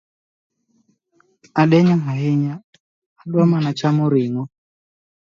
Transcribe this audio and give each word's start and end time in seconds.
Adenyo 1.61 1.95
ahinya, 2.11 2.53
adwa 3.21 3.43
mana 3.51 3.69
chamo 3.79 4.05
ring’o 4.13 4.43